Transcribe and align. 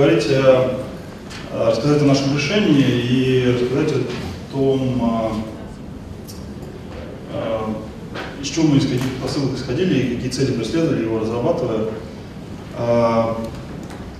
поговорить, 0.00 0.28
рассказать 1.52 2.00
о 2.00 2.04
нашем 2.06 2.34
решении 2.34 2.80
и 2.80 3.52
рассказать 3.52 3.92
о 3.92 4.50
том, 4.50 5.44
из 8.40 8.48
чего 8.48 8.68
мы 8.68 8.78
из 8.78 8.84
каких 8.84 9.16
посылок 9.22 9.54
исходили 9.56 9.98
и 9.98 10.14
какие 10.16 10.30
цели 10.30 10.52
преследовали 10.52 11.02
его 11.02 11.18
разрабатывая. 11.18 11.88
А, 12.78 13.36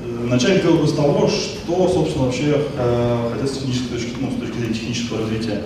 начать 0.03 0.57
хотел 0.61 0.77
бы 0.77 0.87
с 0.87 0.93
того, 0.93 1.29
что, 1.29 1.89
собственно, 1.89 2.27
вообще 2.27 2.63
хотят 3.33 3.49
с, 3.49 3.57
технической 3.57 3.97
точки, 3.97 4.17
ну, 4.21 4.31
с 4.33 4.35
точки 4.35 4.59
зрения 4.59 4.75
технического 4.75 5.21
развития 5.21 5.63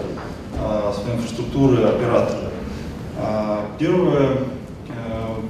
своей 0.95 1.17
инфраструктуры 1.17 1.83
операторы. 1.83 2.51
Первое, 3.81 4.39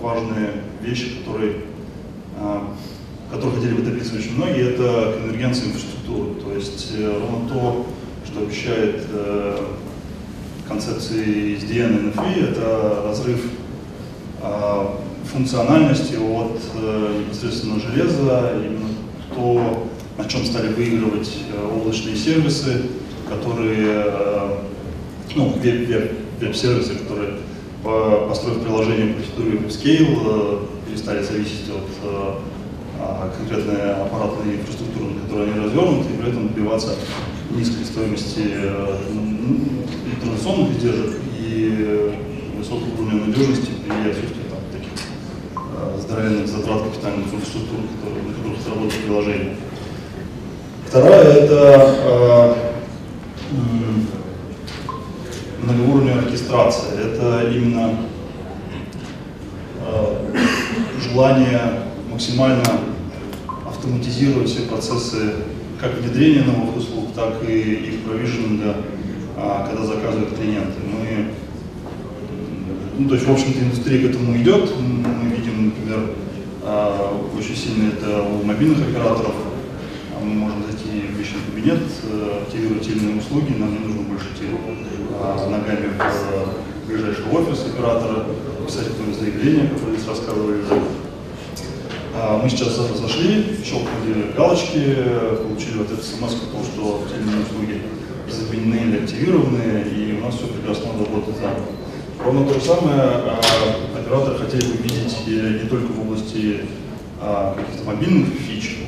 важные 0.00 0.52
вещи, 0.80 1.18
которые 1.18 1.56
которые 3.34 3.56
хотели 3.56 3.74
бы 3.74 3.82
добиться 3.82 4.16
очень 4.16 4.36
многие, 4.36 4.74
это 4.74 5.14
конвергенция 5.18 5.66
инфраструктуры. 5.66 6.34
То 6.34 6.54
есть 6.54 6.92
э, 6.96 7.18
ровно 7.20 7.48
то, 7.48 7.86
что 8.24 8.40
обещает 8.40 9.02
э, 9.10 9.58
концепции 10.68 11.58
SDN 11.58 11.98
и 11.98 12.12
NFV, 12.12 12.50
это 12.50 13.02
разрыв 13.04 13.40
э, 14.40 14.86
функциональности 15.32 16.14
от 16.14 16.60
э, 16.76 17.22
непосредственно 17.24 17.80
железа, 17.80 18.52
именно 18.64 18.88
то, 19.34 19.88
на 20.16 20.24
чем 20.26 20.44
стали 20.44 20.72
выигрывать 20.72 21.30
облачные 21.74 22.14
сервисы, 22.14 22.82
которые, 23.28 24.04
ну, 25.34 25.48
веб-сервисы, 25.60 26.92
-веб 26.92 26.98
которые, 27.02 28.28
построив 28.28 28.60
приложение 28.62 29.12
по 29.12 29.18
архитектуре 29.18 29.58
WebScale, 29.58 30.68
перестали 30.86 31.24
зависеть 31.24 31.68
от 31.68 32.53
э, 33.04 33.26
а, 33.26 33.30
конкретная 33.36 34.02
аппаратная 34.02 34.54
инфраструктура, 34.54 35.10
на 35.10 35.20
которой 35.20 35.50
они 35.50 35.60
развернуты, 35.60 36.12
и 36.12 36.16
при 36.16 36.30
этом 36.30 36.48
добиваться 36.48 36.94
низкой 37.50 37.84
стоимости 37.84 38.42
э, 38.46 38.96
информационных 40.16 40.76
издержек 40.76 41.20
и 41.38 42.14
высокого 42.56 43.02
уровня 43.02 43.26
надежности 43.26 43.70
при 43.86 44.10
отсутствии 44.10 44.44
там, 44.48 44.58
таких 44.72 44.92
э, 45.56 46.00
здоровенных 46.00 46.48
затрат 46.48 46.82
капитальных 46.82 47.34
инфраструктур, 47.34 47.80
которые, 48.00 48.24
на 48.24 48.34
которых 48.34 48.68
работает 48.68 49.04
приложение. 49.04 49.56
Вторая– 50.86 51.32
это 51.34 51.94
э, 51.98 52.54
многоуровневая 55.62 56.18
оркестрация. 56.20 57.00
Это 57.00 57.50
именно 57.50 57.96
э, 59.80 60.38
желание 61.00 61.60
максимально 62.10 62.62
автоматизировать 63.84 64.48
все 64.48 64.62
процессы 64.62 65.34
как 65.80 65.94
внедрения 65.98 66.42
новых 66.44 66.76
услуг, 66.76 67.08
так 67.14 67.34
и 67.46 67.52
их 67.52 68.00
провиженинга, 68.00 68.76
а, 69.36 69.66
когда 69.68 69.84
заказывают 69.84 70.34
клиенты. 70.36 70.80
Мы, 70.90 71.26
ну, 72.98 73.08
то 73.08 73.14
есть, 73.14 73.26
в 73.26 73.32
общем-то, 73.32 73.58
индустрия 73.60 74.06
к 74.06 74.10
этому 74.10 74.36
идет. 74.36 74.70
Мы 74.78 75.36
видим, 75.36 75.66
например, 75.66 76.10
а, 76.62 77.22
очень 77.36 77.56
сильно 77.56 77.88
это 77.88 78.22
у 78.22 78.42
мобильных 78.42 78.88
операторов. 78.88 79.34
А 80.16 80.24
мы 80.24 80.32
можем 80.32 80.62
зайти 80.64 81.06
в 81.06 81.18
личный 81.18 81.40
кабинет, 81.50 81.82
э, 82.04 82.42
активировать 82.42 82.86
те 82.86 82.92
услуги, 82.92 83.58
нам 83.58 83.72
не 83.72 83.80
нужно 83.80 84.02
больше 84.02 84.28
идти 84.34 84.46
ногами 85.50 85.90
в 85.98 86.88
ближайший 86.88 87.24
офис 87.32 87.66
оператора, 87.66 88.26
писать 88.66 88.88
какое-нибудь 88.88 89.20
заявление, 89.20 89.68
которое 89.68 89.96
здесь 89.96 90.08
рассказывали 90.08 90.60
мы 92.44 92.50
сейчас 92.50 92.76
зашли, 92.76 93.56
щелкнули 93.64 94.32
галочки, 94.36 94.96
получили 95.42 95.78
вот 95.78 95.90
эту 95.90 96.02
смс 96.02 96.34
о 96.34 96.52
том, 96.52 96.62
что 96.62 97.06
иные 97.18 97.42
услуги 97.42 97.80
заменены 98.28 98.90
или 98.90 99.02
активированы, 99.02 99.84
и 99.96 100.18
у 100.20 100.26
нас 100.26 100.34
все 100.34 100.48
прекрасно 100.48 100.90
работает 100.92 101.40
там. 101.40 101.54
Ровно 102.22 102.46
то 102.46 102.60
же 102.60 102.60
самое 102.60 103.00
а, 103.00 103.40
операторы 103.96 104.38
хотели 104.44 104.72
бы 104.72 104.76
видеть 104.76 105.16
э, 105.26 105.60
не 105.62 105.68
только 105.70 105.86
в 105.92 106.00
области 106.02 106.66
а, 107.18 107.54
каких-то 107.54 107.86
мобильных 107.86 108.28
фич, 108.34 108.78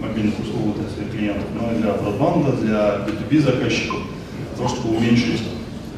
мобильных 0.00 0.38
услуг 0.38 0.76
для 0.78 0.88
своих 0.88 1.10
клиентов, 1.10 1.46
но 1.60 1.72
и 1.72 1.82
для 1.82 1.94
бродбанда, 1.94 2.52
для 2.52 3.04
B2B 3.06 3.40
заказчиков, 3.40 3.98
для 4.38 4.56
того, 4.56 4.68
чтобы 4.68 4.98
уменьшить, 4.98 5.42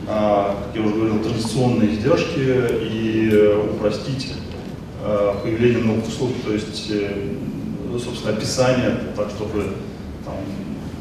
как 0.07 0.75
я 0.75 0.81
уже 0.81 0.95
говорил, 0.95 1.19
традиционные 1.23 1.93
издержки 1.93 2.41
и 2.41 3.29
э, 3.31 3.71
упростить 3.75 4.33
Э, 5.03 5.35
появление 5.43 5.83
новых 5.83 6.07
услуг, 6.09 6.33
то 6.45 6.53
есть, 6.53 6.91
э, 6.91 7.33
собственно, 8.05 8.37
описание, 8.37 8.99
так 9.17 9.31
чтобы 9.31 9.69
там, 10.27 10.35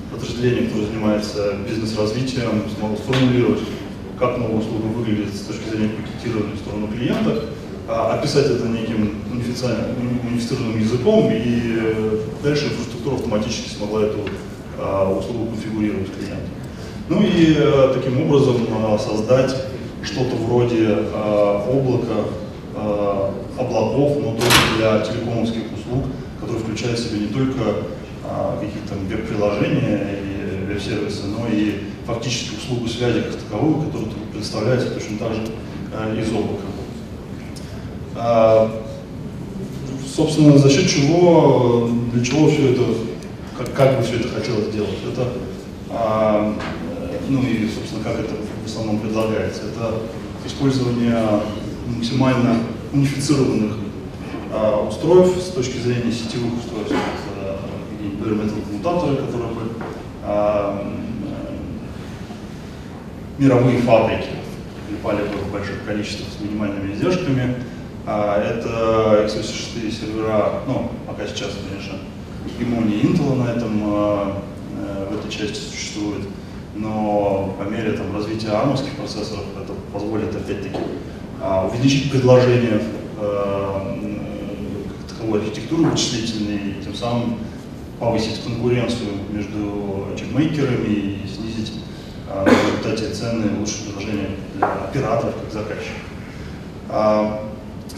подразделение, 0.10 0.70
которое 0.70 0.88
занимается 0.88 1.56
бизнес-развитием, 1.68 2.64
смогло 2.78 2.96
сформулировать, 2.96 3.60
как 4.18 4.38
новая 4.38 4.60
услуга 4.60 4.86
выглядит 4.86 5.36
с 5.36 5.42
точки 5.42 5.70
зрения 5.70 5.90
пакетирования 5.90 6.56
в 6.56 6.60
сторону 6.60 6.88
клиента, 6.88 7.44
а 7.90 8.14
описать 8.18 8.46
это 8.46 8.70
неким 8.70 9.16
унифицированным 9.34 10.80
языком, 10.80 11.30
и 11.34 11.76
э, 11.78 12.20
дальше 12.42 12.68
инфраструктура 12.68 13.16
автоматически 13.16 13.76
смогла 13.76 14.04
эту 14.04 14.20
а, 14.78 15.12
услугу 15.12 15.48
конфигурировать 15.48 16.08
клиенту. 16.16 16.48
Ну 17.10 17.22
и 17.22 17.54
таким 17.94 18.22
образом 18.22 18.66
создать 18.98 19.54
что-то 20.04 20.38
вроде 20.38 20.88
а, 21.14 21.66
облака, 21.68 22.30
облаков, 23.60 24.18
но 24.22 24.32
только 24.32 24.56
для 24.78 25.00
телекомовских 25.00 25.64
услуг, 25.78 26.06
которые 26.40 26.64
включают 26.64 27.00
в 27.00 27.04
себя 27.04 27.20
не 27.20 27.28
только 27.28 27.62
а, 28.24 28.60
какие-то 28.60 28.96
веб-приложения 28.96 30.18
и 30.24 30.66
веб-сервисы, 30.66 31.28
но 31.28 31.48
и 31.48 31.84
фактически 32.06 32.56
услугу 32.56 32.88
связи 32.88 33.22
как 33.22 33.36
таковую, 33.36 33.86
которая 33.86 34.10
представляется 34.34 34.92
точно 34.92 35.18
так 35.18 35.34
же 35.34 35.42
а, 35.94 36.16
из 36.16 36.30
облака. 36.30 36.64
А, 38.16 38.84
собственно, 40.16 40.58
за 40.58 40.70
счет 40.70 40.90
чего, 40.90 41.90
для 42.14 42.24
чего 42.24 42.50
все 42.50 42.74
это, 42.74 42.84
как, 43.58 43.74
как 43.74 43.98
бы 43.98 44.04
все 44.04 44.18
это 44.18 44.30
хотелось 44.30 44.68
сделать? 44.68 44.98
Это, 45.12 45.28
а, 45.90 46.56
ну 47.28 47.42
и, 47.42 47.70
собственно, 47.70 48.04
как 48.04 48.20
это 48.20 48.34
в 48.64 48.68
основном 48.68 49.00
предлагается? 49.00 49.64
Это 49.64 49.96
использование 50.46 51.42
максимально 51.88 52.58
унифицированных 52.94 53.76
а, 54.52 54.88
устройств 54.88 55.42
с 55.42 55.52
точки 55.52 55.78
зрения 55.78 56.12
сетевых 56.12 56.58
устройств, 56.58 56.94
это 56.94 57.60
metal 58.36 58.62
коммутаторы, 58.66 59.18
которые 59.18 59.54
бы 59.54 59.62
а, 60.24 60.94
мировые 63.38 63.80
фабрики 63.82 64.30
клепали 64.88 65.22
бы 65.22 65.38
в 65.48 65.52
больших 65.52 65.86
количествах 65.86 66.28
с 66.30 66.42
минимальными 66.42 66.94
издержками. 66.94 67.56
А, 68.06 68.42
это 68.42 69.26
x86 69.28 69.92
сервера, 69.92 70.62
ну, 70.68 70.92
пока 71.08 71.28
сейчас, 71.28 71.52
конечно, 71.70 72.00
и 72.58 72.64
Intel 72.64 73.36
на 73.36 73.52
этом, 73.52 73.82
а, 73.86 74.42
э, 74.78 75.08
в 75.10 75.20
этой 75.20 75.32
части 75.32 75.60
существует, 75.60 76.28
но 76.76 77.56
по 77.60 77.64
мере 77.64 77.92
там, 77.94 78.16
развития 78.16 78.50
армовских 78.50 78.94
процессоров 78.96 79.46
это 79.62 79.74
позволит 79.94 80.36
опять-таки 80.36 80.80
увеличить 81.42 82.12
предложение 82.12 82.82
э, 83.20 83.70
таковой 85.08 85.40
архитектуры 85.40 85.84
вычислительной, 85.84 86.58
и 86.58 86.84
тем 86.84 86.94
самым 86.94 87.38
повысить 88.00 88.44
конкуренцию 88.44 89.10
между 89.32 90.08
чипмейкерами 90.18 90.88
и 90.88 91.28
снизить 91.28 91.74
а, 92.30 92.46
в 92.46 92.48
результате 92.48 93.14
цены 93.14 93.60
лучшее 93.60 93.88
предложение 93.88 94.30
для 94.56 94.68
операторов 94.68 95.36
как 95.36 95.52
заказчиков. 95.52 95.98
А, 96.90 97.42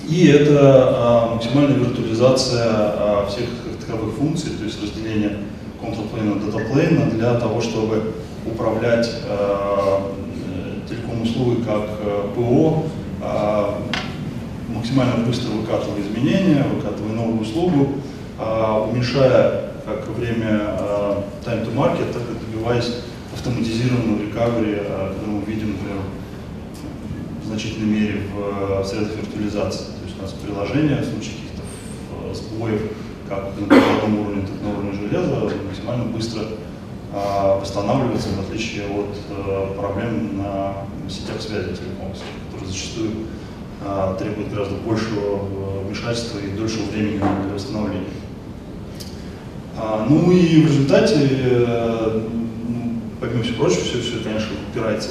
и 0.10 0.28
это 0.28 1.30
максимальная 1.36 1.76
виртуализация 1.76 3.26
всех 3.28 3.50
таковых 3.80 4.16
функций, 4.16 4.52
то 4.58 4.64
есть 4.64 4.82
разделение 4.82 5.38
control 5.80 6.12
plane 6.12 6.24
на 6.24 6.42
data 6.42 6.72
plane 6.72 7.12
для 7.12 7.40
того, 7.40 7.62
чтобы 7.62 8.14
управлять 8.46 9.08
телеком 10.92 11.22
услугой 11.22 11.64
как 11.64 11.84
э, 12.04 12.28
ПО, 12.36 12.84
а, 12.84 13.01
максимально 14.82 15.26
быстро 15.26 15.50
выкатывая 15.52 16.02
изменения, 16.02 16.64
выкатывая 16.64 17.14
новую 17.14 17.42
услугу, 17.42 17.90
а, 18.40 18.88
уменьшая 18.90 19.74
как 19.86 20.08
время 20.10 20.60
а, 20.62 21.24
time 21.46 21.66
to 21.66 21.74
market, 21.76 22.12
так 22.12 22.24
и 22.24 22.46
добиваясь 22.46 23.02
автоматизированного 23.34 24.24
recovery, 24.24 24.78
который 25.14 25.30
мы 25.30 25.46
видим, 25.46 25.74
например, 25.74 25.98
в 27.42 27.48
значительной 27.48 27.88
мере 27.88 28.22
в 28.34 28.86
средствах 28.86 29.20
виртуализации. 29.20 29.86
То 29.86 30.06
есть 30.06 30.20
у 30.20 30.22
нас 30.22 30.32
приложение 30.34 30.98
в 30.98 31.06
случае 31.06 31.36
каких-то 31.36 32.34
сбоев, 32.36 32.82
как 33.30 33.46
на 33.58 33.68
прикладном 33.68 34.20
уровне, 34.20 34.42
так 34.42 34.62
на 34.62 34.70
уровне 34.74 34.94
железа, 34.94 35.56
максимально 35.66 36.06
быстро 36.06 36.44
восстанавливается, 37.14 38.30
в 38.30 38.40
отличие 38.42 38.84
от 38.88 39.76
проблем 39.78 40.38
на 40.38 40.74
сетях 41.10 41.42
связи 41.42 41.70
телекомовских 41.70 42.28
зачастую 42.66 43.12
а, 43.84 44.16
требует 44.16 44.52
гораздо 44.52 44.76
большего 44.76 45.40
э, 45.40 45.88
вмешательства 45.88 46.38
и 46.38 46.56
дольшего 46.56 46.84
времени 46.92 47.18
для 47.18 47.54
восстановления. 47.54 48.06
А, 49.76 50.06
ну 50.08 50.32
и 50.32 50.62
в 50.62 50.68
результате, 50.68 51.16
э, 51.20 52.22
помимо 53.20 53.42
всего 53.42 53.64
прочего, 53.64 53.84
все, 53.84 54.02
все, 54.02 54.24
конечно, 54.24 54.50
упирается 54.70 55.10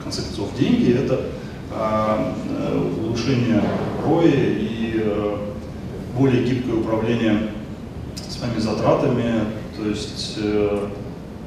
в 0.00 0.02
конце 0.02 0.22
концов 0.22 0.50
в 0.52 0.58
деньги. 0.58 0.94
Это 0.94 1.26
а, 1.72 2.34
э, 2.48 2.90
улучшение 3.04 3.62
роя 4.02 4.30
и 4.30 4.94
э, 4.94 5.36
более 6.16 6.42
гибкое 6.44 6.76
управление 6.76 7.50
своими 8.30 8.58
затратами, 8.58 9.44
то 9.76 9.86
есть 9.86 10.38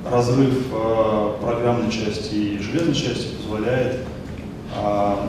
разрыв 0.10 0.54
программной 1.42 1.92
части 1.92 2.34
и 2.34 2.60
железной 2.60 2.94
части 2.96 3.28
позволяет 3.36 4.06
а, 4.75 5.28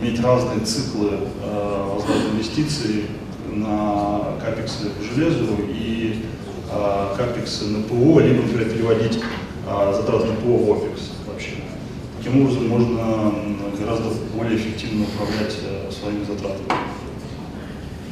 иметь 0.00 0.20
разные 0.20 0.60
циклы 0.60 1.10
возврата 1.94 2.30
инвестиций 2.32 3.06
на 3.52 4.20
капексы 4.44 4.90
по 4.90 5.02
железу 5.02 5.46
и 5.68 6.24
а, 6.70 7.14
капексы 7.16 7.66
на 7.66 7.82
ПО, 7.82 8.20
либо, 8.20 8.42
например, 8.42 8.70
переводить 8.70 9.20
а, 9.66 9.92
затраты 9.92 10.26
на 10.26 10.34
ПО 10.34 10.58
в 10.58 10.72
ОПЕКС 10.72 11.12
вообще. 11.26 11.54
Таким 12.18 12.42
образом 12.42 12.68
можно 12.68 13.32
гораздо 13.78 14.10
более 14.36 14.56
эффективно 14.56 15.04
управлять 15.04 15.56
а, 15.64 15.90
своими 15.90 16.24
затратами. 16.24 16.66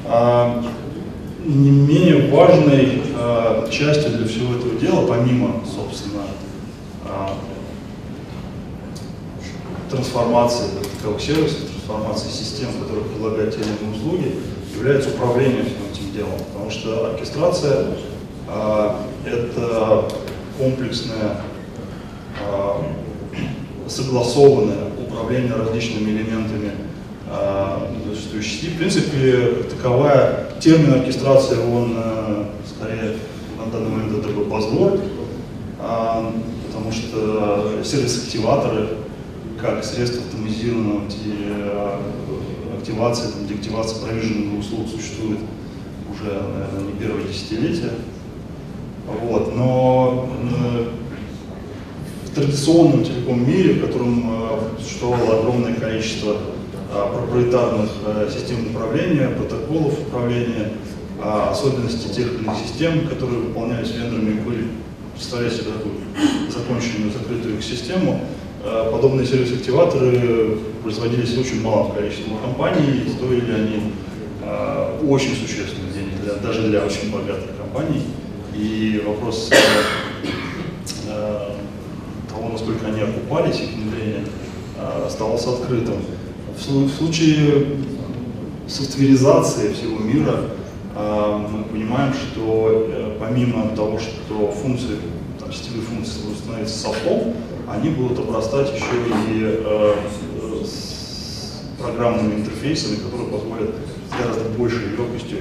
А, 0.06 0.64
не 1.44 1.70
менее 1.70 2.30
важной 2.32 3.02
а, 3.14 3.68
частью 3.70 4.12
для 4.12 4.26
всего 4.26 4.56
этого 4.56 4.74
дела, 4.80 5.06
помимо, 5.06 5.60
собственно, 5.64 6.22
а, 7.04 7.34
трансформации 9.90 10.66
таковых 10.96 11.20
сервисов, 11.20 11.75
трансформации 11.86 12.28
систем, 12.28 12.68
которые 12.80 13.04
предлагают 13.04 13.54
те 13.54 13.60
или 13.60 13.68
иные 13.68 13.96
услуги, 13.96 14.34
является 14.74 15.10
управлением 15.10 15.66
всем 15.66 15.86
этим 15.92 16.12
делом. 16.12 16.38
Потому 16.52 16.70
что 16.70 17.10
оркестрация 17.10 17.86
э, 18.48 18.90
это 19.24 20.04
комплексное, 20.58 21.36
э, 22.40 23.88
согласованное 23.88 24.90
управление 25.06 25.54
различными 25.54 26.10
элементами 26.10 26.72
э, 27.30 27.78
существующей 28.14 28.56
сети. 28.56 28.70
В 28.70 28.78
принципе, 28.78 29.64
таковая 29.70 30.50
термин 30.60 30.94
оркестрация, 30.94 31.60
он 31.60 31.94
э, 31.96 32.44
скорее 32.66 33.16
на 33.58 33.70
данный 33.70 33.90
момент 33.90 34.18
это 34.18 34.28
такой 34.28 34.44
buzzword, 34.44 35.00
э, 35.80 36.32
потому 36.66 36.92
что 36.92 37.82
сервис-активаторы 37.84 38.88
как 39.60 39.84
средство 39.84 40.22
автоматизированного 40.22 41.02
активации, 42.78 43.32
там, 43.32 43.46
деактивации 43.48 44.04
провиженных 44.04 44.60
услуг 44.60 44.86
существует 44.88 45.38
уже, 46.12 46.30
наверное, 46.30 46.92
не 46.92 46.98
первое 46.98 47.24
десятилетие. 47.24 47.90
Вот. 49.22 49.54
Но 49.54 50.28
в 52.24 52.34
традиционном 52.34 53.04
телеком 53.04 53.48
мире, 53.48 53.74
в 53.74 53.86
котором 53.86 54.30
э, 54.30 54.82
существовало 54.82 55.38
огромное 55.38 55.74
количество 55.74 56.36
э, 56.92 57.06
проприетарных 57.14 57.90
э, 58.04 58.30
систем 58.32 58.66
управления, 58.70 59.28
протоколов 59.28 59.98
управления, 60.00 60.72
особенностей 61.22 62.10
тех 62.10 62.34
или 62.34 62.44
иных 62.44 62.58
систем, 62.58 63.08
которые 63.08 63.40
выполнялись 63.40 63.90
вендорами, 63.90 64.38
были, 64.38 64.66
представляя 65.14 65.50
себе 65.50 65.70
такую 65.72 65.94
законченную 66.50 67.10
закрытую 67.10 67.56
их 67.56 67.64
систему, 67.64 68.20
Э, 68.20 68.35
подобные 68.90 69.26
сервис-активаторы 69.26 70.58
производились 70.82 71.34
в 71.34 71.40
очень 71.40 71.62
малом 71.62 71.92
количестве 71.92 72.32
компаний, 72.42 73.02
и 73.06 73.10
стоили 73.10 73.52
они 73.52 73.92
э, 74.42 75.00
очень 75.08 75.34
существенных 75.34 75.94
денег, 75.94 76.20
для, 76.22 76.34
даже 76.34 76.68
для 76.68 76.84
очень 76.84 77.12
богатых 77.12 77.56
компаний. 77.56 78.02
И 78.54 79.02
вопрос 79.06 79.50
э, 81.08 81.50
того, 82.28 82.48
насколько 82.50 82.86
они 82.86 83.02
окупались, 83.02 83.60
их 83.60 83.70
внедрение, 83.70 84.24
оставался 85.06 85.54
открытым. 85.54 85.96
В, 86.56 86.66
в 86.66 86.90
случае 86.96 87.66
софтверизации 88.68 89.72
всего 89.72 89.98
мира 89.98 90.40
мы 90.94 91.64
понимаем, 91.64 92.12
что 92.14 92.88
помимо 93.20 93.70
того, 93.76 93.98
что 93.98 94.50
функции, 94.52 94.96
там, 95.38 95.52
сетевые 95.52 95.82
функции 95.82 96.22
будут 96.22 96.38
становиться 96.38 96.78
софтом, 96.78 97.34
они 97.68 97.90
будут 97.90 98.18
обрастать 98.18 98.72
еще 98.74 98.84
и 99.28 99.60
э, 99.64 99.94
с 100.64 101.62
программными 101.80 102.40
интерфейсами, 102.40 102.96
которые 102.96 103.28
позволят 103.28 103.74
с 104.10 104.22
гораздо 104.22 104.48
большей 104.50 104.88
легкостью 104.96 105.38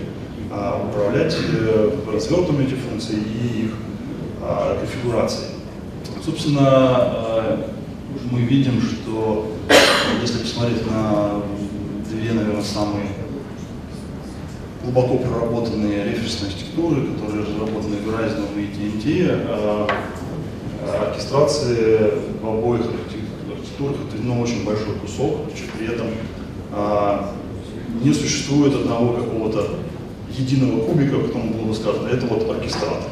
э, 0.52 0.88
управлять 0.90 1.36
э, 1.36 1.92
развертыванием 2.12 2.68
этих 2.68 2.80
функций 2.80 3.18
и 3.18 3.66
их 3.66 3.72
э, 4.42 4.78
конфигурацией. 4.80 5.52
Собственно, 6.24 7.14
э, 7.38 7.58
мы 8.32 8.42
видим, 8.42 8.82
что 8.82 9.52
если 10.22 10.40
посмотреть 10.40 10.90
на 10.90 11.42
две, 12.10 12.34
наверное, 12.34 12.64
самые 12.64 13.08
глубоко 14.84 15.18
проработанные 15.18 16.06
референсные 16.06 16.52
архитектуры, 16.52 17.08
которые 17.08 17.44
разработаны 17.44 17.96
Verizon 17.96 18.46
и 18.58 18.66
TNT, 18.76 19.28
э, 19.30 19.88
оркестрации 20.94 22.12
в 22.42 22.48
обоих 22.48 22.82
архитектурах 22.82 23.98
отведено 24.08 24.42
очень 24.42 24.66
большой 24.66 24.96
кусок, 24.96 25.38
при 25.78 25.94
этом 25.94 26.08
а, 26.72 27.32
не 28.04 28.14
существует 28.14 28.74
одного 28.74 29.14
какого-то 29.14 29.68
единого 30.30 30.86
кубика, 30.86 31.16
в 31.16 31.28
котором 31.28 31.52
было 31.52 31.68
бы 31.68 31.74
сказано, 31.74 32.08
это 32.08 32.26
вот 32.26 32.50
оркестратор. 32.50 33.12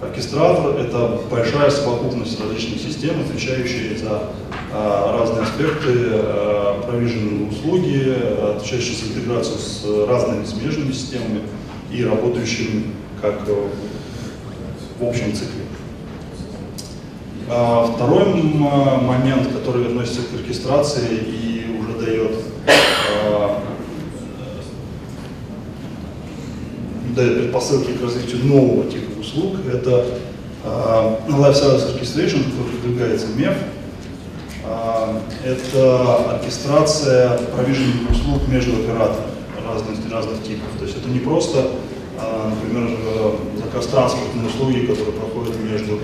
Оркестратор— 0.00 0.76
это 0.80 1.20
большая 1.30 1.70
совокупность 1.70 2.40
различных 2.40 2.80
систем, 2.80 3.20
отвечающие 3.20 3.96
за 3.96 4.30
а, 4.72 5.18
разные 5.18 5.42
аспекты 5.42 5.92
а, 6.12 6.82
провиженные 6.86 7.48
услуги, 7.48 8.14
отвечающие 8.56 8.96
за 8.96 9.06
интеграцию 9.12 9.58
с 9.58 9.84
разными 10.08 10.44
смежными 10.44 10.92
системами 10.92 11.42
и 11.92 12.04
работающими 12.04 12.86
как 13.20 13.40
в 14.98 15.06
общем 15.06 15.32
цикле. 15.32 15.62
А, 17.54 17.84
второй 17.84 18.24
момент, 18.32 19.48
который 19.52 19.86
относится 19.86 20.22
к 20.22 20.40
оркестрации 20.40 21.18
и 21.18 21.76
уже 21.78 21.98
дает, 21.98 22.30
а, 22.66 23.62
дает 27.14 27.38
предпосылки 27.42 27.90
к 27.90 28.02
развитию 28.02 28.46
нового 28.46 28.90
типа 28.90 29.20
услуг, 29.20 29.56
это 29.70 30.06
а, 30.64 31.20
Life 31.28 31.52
Service 31.52 31.94
Orchestration, 31.94 32.42
который 32.44 32.78
продвигается 32.80 33.26
МЕФ. 33.36 33.56
Это 35.44 36.34
оркестрация 36.36 37.36
провиженных 37.54 38.10
услуг 38.10 38.46
между 38.48 38.72
операторами 38.76 39.32
разных, 39.66 40.10
разных 40.10 40.42
типов. 40.44 40.68
То 40.78 40.84
есть 40.84 40.96
это 40.96 41.08
не 41.08 41.18
просто, 41.18 41.72
например, 42.48 42.96
заказ 43.56 43.86
транспортной 43.88 44.46
услуги, 44.46 44.86
которые 44.86 45.12
проходят 45.12 45.56
между 45.60 45.98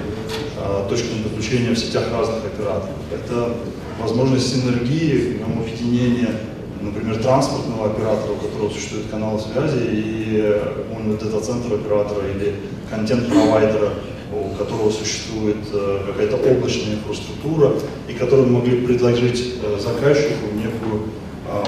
Э, 0.61 0.85
точками 0.89 1.23
подключения 1.23 1.73
в 1.73 1.79
сетях 1.79 2.05
разных 2.13 2.39
операторов. 2.45 2.91
Это 3.13 3.53
возможность 4.01 4.53
синергии, 4.53 5.41
объединения, 5.57 6.31
например, 6.81 7.23
транспортного 7.23 7.93
оператора, 7.93 8.33
у 8.33 8.45
которого 8.45 8.71
существует 8.71 9.07
канал 9.09 9.39
связи, 9.39 9.79
и 9.81 10.61
дата-центр 11.21 11.75
оператора 11.75 12.27
или 12.27 12.57
контент-провайдера, 12.91 13.91
у 14.33 14.57
которого 14.57 14.91
существует 14.91 15.59
э, 15.73 16.01
какая-то 16.09 16.37
облачная 16.37 16.95
инфраструктура, 16.95 17.75
и 18.09 18.15
которые 18.15 18.49
могли 18.49 18.85
предложить 18.85 19.55
э, 19.63 19.79
заказчику 19.79 20.47
некую 20.55 21.05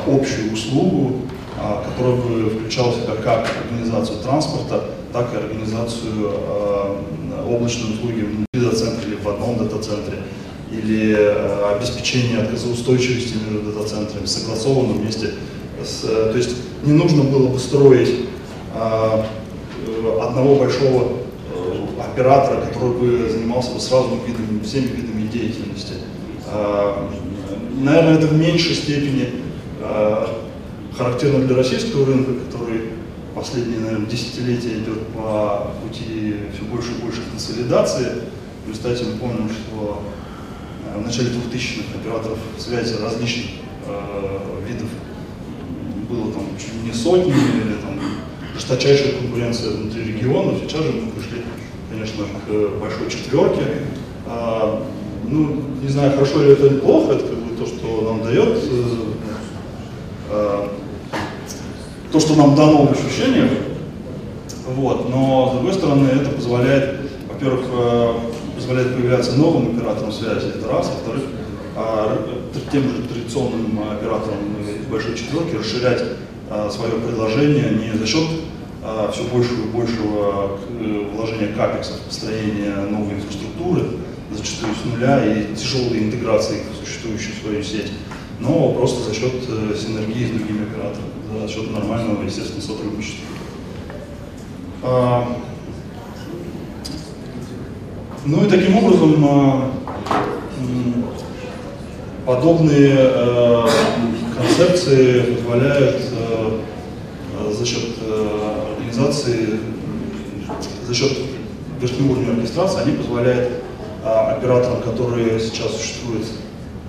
общую 0.07 0.53
услугу, 0.53 1.23
которая 1.57 2.17
бы 2.17 2.51
включала 2.51 2.93
в 2.93 2.97
себя 2.97 3.15
как 3.25 3.49
организацию 3.65 4.19
транспорта, 4.19 4.85
так 5.11 5.33
и 5.33 5.37
организацию 5.39 6.33
облачной 7.55 7.95
услуги 7.95 8.23
внутри 8.23 8.61
дата-центра 8.61 9.07
или 9.07 9.17
в 9.17 9.29
одном 9.29 9.59
дата-центре, 9.59 10.19
или 10.71 11.15
э, 11.17 11.75
обеспечение 11.77 12.39
отказоустойчивости 12.39 13.35
между 13.45 13.73
дата-центрами, 13.73 14.27
согласованно 14.27 14.93
вместе 14.95 15.35
с... 15.85 16.05
Э, 16.05 16.31
то 16.31 16.37
есть 16.37 16.57
не 16.85 16.93
нужно 16.93 17.25
было 17.25 17.49
бы 17.49 17.59
строить 17.59 18.27
э, 18.75 19.25
одного 20.21 20.57
большого 20.57 21.13
оператора, 22.01 22.61
который 22.67 22.93
бы 22.93 23.29
занимался 23.31 23.73
бы 23.73 23.81
сразу 23.81 24.19
видами, 24.27 24.63
всеми 24.63 24.87
видами 24.87 25.29
деятельности. 25.29 25.95
Наверное, 27.81 28.17
это 28.17 28.27
в 28.27 28.37
меньшей 28.37 28.75
степени 28.75 29.29
характерно 30.97 31.47
для 31.47 31.57
российского 31.57 32.07
рынка, 32.07 32.33
который 32.47 32.83
последние, 33.35 33.81
наверное, 33.81 34.07
десятилетия 34.07 34.79
идет 34.79 35.07
по 35.09 35.73
пути 35.83 36.37
все 36.55 36.65
больше 36.65 36.93
и 36.93 37.03
больше 37.03 37.23
консолидации. 37.31 38.23
В 38.65 38.69
результате 38.69 39.05
мы 39.05 39.19
помним, 39.19 39.49
что 39.49 40.03
э, 40.87 40.99
в 40.99 41.07
начале 41.07 41.29
2000-х 41.29 41.99
операторов 41.99 42.39
связи 42.59 42.95
различных 43.03 43.47
э, 43.87 44.69
видов 44.69 44.89
было 46.09 46.33
там 46.33 46.43
чуть 46.59 46.75
ли 46.75 46.81
не 46.89 46.93
сотни 46.93 47.33
или 47.33 47.75
там 47.81 47.99
жесточайшая 48.55 49.13
конкуренция 49.13 49.71
внутри 49.71 50.05
регионов. 50.05 50.59
Сейчас 50.63 50.83
же 50.83 50.93
мы 50.93 51.13
пришли, 51.13 51.43
конечно, 51.91 52.25
к 52.25 52.81
большой 52.81 53.09
четверке. 53.11 53.63
А, 54.27 54.87
ну, 55.27 55.63
не 55.83 55.89
знаю, 55.89 56.13
хорошо 56.13 56.43
ли 56.43 56.53
это 56.53 56.67
или 56.67 56.79
плохо, 56.79 57.13
это 57.13 57.25
как 57.25 57.39
бы 57.39 57.57
то, 57.57 57.67
что 57.67 58.03
нам 58.03 58.23
дает, 58.23 58.59
э, 58.59 58.85
э, 60.31 60.69
то, 62.13 62.21
что 62.21 62.35
нам 62.35 62.55
дано 62.55 62.87
в 62.87 62.93
ощущениях. 62.93 63.51
Вот. 64.77 65.09
Но, 65.09 65.51
с 65.51 65.53
другой 65.55 65.73
стороны, 65.75 66.09
это 66.09 66.31
позволяет, 66.31 67.01
во-первых, 67.29 67.67
э, 67.73 68.15
позволяет 68.57 68.95
появляться 68.95 69.37
новым 69.37 69.77
операторам 69.77 70.13
связи, 70.13 70.49
это 70.49 70.69
раз, 70.69 70.91
во-вторых, 70.91 71.25
тем 72.71 72.83
же 72.83 73.03
традиционным 73.09 73.81
операторам 73.91 74.39
большой 74.91 75.17
четверки 75.17 75.57
расширять 75.57 76.03
свое 76.71 76.93
предложение 76.93 77.71
не 77.71 77.97
за 77.97 78.07
счет 78.07 78.29
все 79.13 79.23
большего 79.33 79.63
и 79.63 79.69
большего 79.69 80.59
вложения 81.15 81.55
капекса 81.55 81.95
в 81.95 82.01
построение 82.01 82.75
новой 82.91 83.15
инфраструктуры, 83.15 83.85
зачастую 84.33 84.73
с 84.75 84.85
нуля 84.85 85.25
и 85.25 85.55
тяжелой 85.55 86.05
интеграции 86.05 86.63
в 86.73 86.85
существующую 86.85 87.35
свою 87.43 87.63
сеть, 87.63 87.93
но 88.39 88.73
просто 88.73 89.09
за 89.09 89.15
счет 89.15 89.33
э, 89.49 89.75
синергии 89.77 90.27
с 90.27 90.31
другими 90.31 90.63
операторами, 90.63 91.11
за 91.39 91.49
счет 91.49 91.71
нормального, 91.71 92.23
естественно, 92.23 92.63
сотрудничества. 92.63 93.27
А, 94.83 95.37
ну 98.25 98.45
и 98.45 98.49
таким 98.49 98.77
образом 98.79 99.27
а, 99.29 99.71
подобные 102.27 102.95
э, 102.97 103.67
концепции 104.37 105.35
позволяют 105.35 106.01
э, 106.13 106.61
за 107.53 107.67
счет 107.67 107.97
организации, 108.91 109.59
за 110.87 110.95
счет 110.95 111.13
верхнего 111.81 112.13
уровня 112.13 112.33
оркестрации, 112.33 112.83
они 112.83 112.97
позволяют 112.97 113.63
а, 114.05 114.37
операторам, 114.37 114.83
которые 114.83 115.41
сейчас 115.41 115.77
существуют 115.77 116.27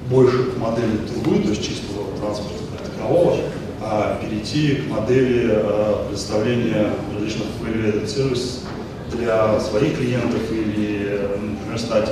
больше 0.09 0.51
модели 0.57 0.97
трубы, 1.07 1.41
то 1.41 1.49
есть 1.49 1.65
чистого 1.65 2.05
транспорта 2.19 2.59
такового, 2.83 3.37
а 3.83 4.19
перейти 4.21 4.75
к 4.75 4.89
модели 4.89 5.49
а, 5.51 6.05
предоставления 6.05 6.93
различных 7.13 7.47
value 7.61 8.07
сервис 8.07 8.63
для 9.11 9.59
своих 9.59 9.97
клиентов 9.97 10.51
или, 10.51 11.27
например, 11.41 11.79
стать 11.79 12.11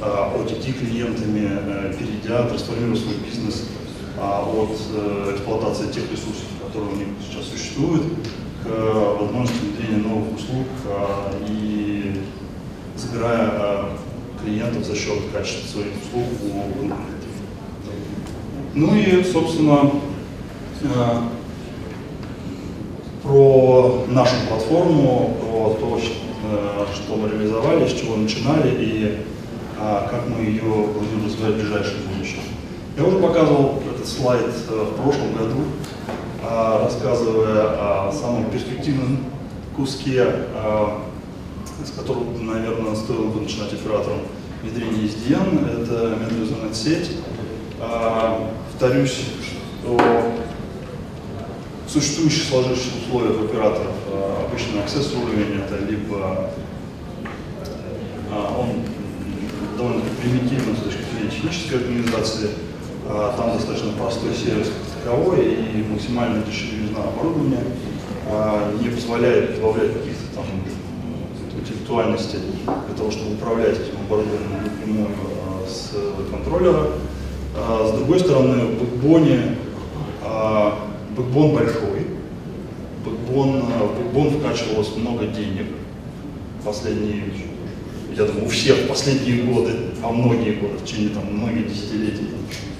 а, 0.00 0.32
перейдя, 1.98 2.44
трансформируя 2.44 2.96
свой 2.96 3.16
бизнес 3.16 3.66
от 4.18 4.70
э, 4.94 5.32
эксплуатации 5.34 5.86
тех 5.92 6.10
ресурсов, 6.10 6.44
которые 6.66 6.92
у 6.92 6.96
них 6.96 7.08
сейчас 7.26 7.46
существуют, 7.46 8.02
к 8.62 8.68
возможности 9.18 9.64
внедрения 9.64 10.02
новых 10.02 10.34
услуг 10.36 10.66
и 11.48 12.20
забирая 12.96 13.86
клиентов 14.42 14.84
за 14.84 14.94
счет 14.94 15.18
качества 15.32 15.68
своих 15.68 15.92
услуг. 16.02 16.92
Ну 18.74 18.94
и, 18.94 19.24
собственно, 19.24 19.90
э, 19.90 20.19
про 23.22 24.04
нашу 24.08 24.34
платформу, 24.48 25.36
про 25.40 25.74
то, 25.74 25.98
э, 25.98 26.84
что 26.94 27.16
мы 27.16 27.28
реализовали, 27.28 27.86
с 27.86 27.92
чего 27.92 28.16
начинали 28.16 28.74
и 28.82 29.18
э, 29.78 30.08
как 30.10 30.28
мы 30.28 30.42
ее 30.44 30.62
будем 30.62 31.24
развивать 31.24 31.54
в 31.54 31.58
ближайшем 31.58 31.98
будущем. 32.12 32.40
Я 32.96 33.04
уже 33.04 33.18
показывал 33.18 33.82
этот 33.94 34.06
слайд 34.06 34.46
в 34.68 35.02
прошлом 35.02 35.32
году, 35.32 35.60
рассказывая 36.42 38.08
о 38.08 38.12
самом 38.12 38.50
перспективном 38.50 39.18
куске 39.76 40.26
с 41.84 41.90
которого, 41.90 42.24
наверное, 42.38 42.94
стоило 42.94 43.28
бы 43.28 43.40
начинать 43.40 43.72
оператором 43.72 44.20
внедрения 44.62 45.08
SDN, 45.08 45.82
это 45.82 46.16
метроизонная 46.20 46.74
сеть. 46.74 47.12
А, 47.80 48.50
повторюсь, 48.70 49.18
что 49.82 49.98
существующие 51.92 52.44
сложившиеся 52.44 52.90
условия 53.04 53.30
у 53.30 53.44
операторов 53.44 53.94
а, 54.12 54.46
обычно 54.46 54.78
access 54.78 55.12
уровень 55.20 55.60
это 55.60 55.84
либо 55.84 56.50
а, 58.30 58.56
он 58.58 58.82
довольно 59.76 60.02
примитивный 60.22 60.76
с 60.76 60.84
точки 60.84 61.00
зрения 61.12 61.30
технической 61.30 61.78
организации, 61.78 62.50
а, 63.08 63.34
там 63.36 63.56
достаточно 63.56 63.92
простой 63.92 64.34
сервис 64.34 64.68
как 64.68 65.02
таковой 65.02 65.54
и 65.54 65.84
максимально 65.90 66.44
дешевизна 66.44 67.02
оборудования 67.02 67.64
а, 68.28 68.72
не 68.80 68.88
позволяет 68.90 69.56
добавлять 69.56 69.92
каких-то 69.92 70.36
там 70.36 70.44
интеллектуальности 71.58 72.36
для 72.64 72.96
того, 72.96 73.10
чтобы 73.10 73.34
управлять 73.34 73.78
этим 73.80 73.98
оборудованием 74.06 74.64
напрямую 74.64 75.08
а, 75.08 75.68
с 75.68 75.92
контроллера. 76.30 76.86
С 77.52 77.90
другой 77.98 78.20
стороны, 78.20 78.76
в 78.76 79.60
а, 80.22 80.89
backbone 81.20 81.54
большой, 81.54 82.06
backbone, 83.04 83.62
в 83.62 83.98
backbone 83.98 84.40
вкачивалось 84.40 84.96
много 84.96 85.26
денег 85.26 85.66
последние, 86.64 87.24
я 88.16 88.24
думаю, 88.24 88.46
у 88.46 88.48
всех 88.48 88.88
последние 88.88 89.42
годы, 89.44 89.72
а 90.02 90.10
многие 90.10 90.54
годы, 90.54 90.78
в 90.78 90.84
течение 90.84 91.10
там 91.10 91.24
многих 91.32 91.68
десятилетий. 91.68 92.28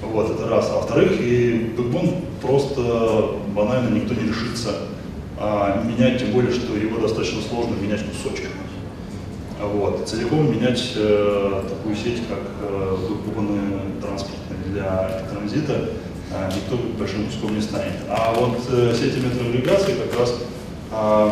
Вот, 0.02 0.30
это 0.30 0.48
раз. 0.48 0.68
А 0.70 0.76
во-вторых, 0.76 1.20
и 1.20 1.72
backbone 1.76 2.16
просто 2.42 3.36
банально 3.54 3.94
никто 3.94 4.14
не 4.14 4.28
решится 4.28 4.70
а, 5.38 5.84
менять, 5.84 6.18
тем 6.18 6.32
более, 6.32 6.52
что 6.52 6.76
его 6.76 6.98
достаточно 6.98 7.40
сложно 7.42 7.74
менять 7.80 8.00
кусочками. 8.04 8.54
Вот. 9.60 10.08
Целиком 10.08 10.50
менять 10.50 10.92
э, 10.96 11.62
такую 11.68 11.94
сеть, 11.94 12.22
как 12.28 12.40
э, 12.62 12.96
выпуганные 13.08 13.80
транспортные 14.00 14.58
для 14.72 15.22
транзита, 15.30 15.72
э, 15.74 15.99
никто 16.30 16.76
большим 16.98 17.26
куском 17.26 17.54
не 17.54 17.62
станет. 17.62 17.94
А 18.08 18.32
вот 18.32 18.60
э, 18.70 18.94
сети 18.94 19.18
метроавигации 19.18 19.94
как 19.94 20.20
раз 20.20 20.34
э, 20.92 21.30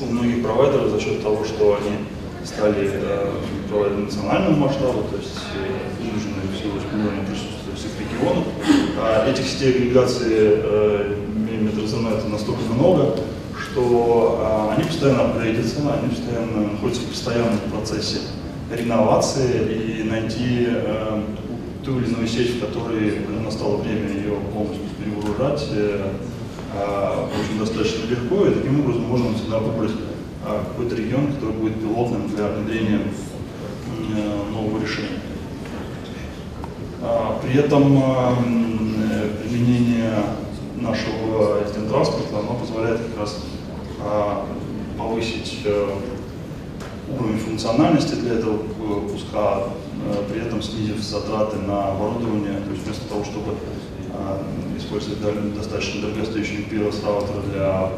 у 0.00 0.04
многих 0.06 0.42
провайдеров 0.42 0.90
за 0.90 1.00
счет 1.00 1.22
того, 1.22 1.44
что 1.44 1.78
они 1.80 1.96
стали 2.44 2.90
э, 2.92 3.32
провайдером 3.68 4.04
национального 4.04 4.56
масштаба, 4.56 5.02
то 5.04 5.16
есть 5.16 5.38
э, 5.54 6.02
вынуждены 6.02 6.42
в 6.52 6.58
силу 6.58 6.74
уровня 6.74 7.24
присутствия 7.24 7.74
всех 7.76 7.92
регионов, 8.00 8.46
э, 8.98 9.30
этих 9.30 9.46
сетей 9.46 9.76
агрегации 9.76 11.20
метрозонета 11.60 12.26
настолько 12.28 12.62
много, 12.72 13.16
что 13.54 14.72
они 14.74 14.84
постоянно 14.84 15.24
апгрейдятся, 15.24 15.80
они 15.80 16.14
постоянно 16.14 16.72
находятся 16.72 17.02
в 17.02 17.06
постоянном 17.06 17.58
процессе 17.70 18.18
реновации 18.72 20.00
и 20.00 20.02
найти 20.04 20.68
ту 21.84 21.98
или 21.98 22.06
иную 22.06 22.28
сеть, 22.28 22.56
в 22.56 22.60
которой 22.60 23.24
уже 23.24 23.40
настало 23.40 23.76
время 23.76 24.08
ее 24.08 24.34
полностью 24.52 24.86
перевооружать, 24.98 25.68
э, 25.72 26.12
э, 26.74 26.76
в 26.76 27.40
общем, 27.40 27.58
достаточно 27.58 28.06
легко, 28.06 28.46
и 28.46 28.54
таким 28.54 28.80
образом 28.80 29.02
можно 29.02 29.34
всегда 29.34 29.58
выбрать 29.58 29.92
э, 29.92 30.60
какой-то 30.68 30.94
регион, 30.94 31.32
который 31.32 31.54
будет 31.54 31.80
пилотным 31.80 32.28
для 32.28 32.48
внедрения 32.48 33.00
э, 34.14 34.52
нового 34.52 34.80
решения. 34.80 35.20
Э, 37.00 37.38
при 37.42 37.58
этом 37.58 37.98
э, 37.98 39.30
применение 39.42 40.14
нашего 40.80 41.60
транспорта, 41.90 42.38
оно 42.38 42.54
позволяет 42.54 43.00
как 43.00 43.20
раз 43.20 43.44
а, 44.00 44.46
повысить 44.96 45.58
уровень 47.18 47.38
функциональности 47.38 48.14
для 48.14 48.34
этого 48.34 48.58
куска, 49.10 49.64
при 50.28 50.40
этом 50.40 50.62
снизив 50.62 51.00
затраты 51.00 51.56
на 51.58 51.92
оборудование, 51.92 52.60
то 52.60 52.70
есть 52.70 52.84
вместо 52.84 53.08
того, 53.08 53.24
чтобы 53.24 53.54
а, 54.12 54.42
использовать 54.76 55.20
достаточно 55.54 56.02
дорогостоящий 56.02 56.66
PLS 56.70 57.50
для 57.52 57.66
а, 57.66 57.90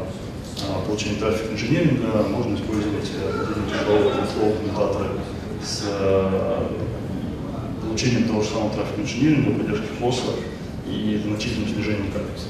получения 0.85 1.19
трафика 1.19 1.53
инженеринга, 1.53 2.23
можно 2.29 2.55
использовать 2.55 3.11
э, 3.15 3.45
флоу 4.33 4.53
коммутаторы 4.53 5.09
с 5.63 5.83
получением 7.81 8.27
того 8.27 8.41
же 8.41 8.49
самого 8.49 8.71
трафика 8.71 9.01
инженеринга, 9.01 9.59
поддержки 9.59 9.87
флоса 9.99 10.21
и 10.87 11.21
значительным 11.23 11.69
снижением 11.69 12.11
капекса. 12.11 12.47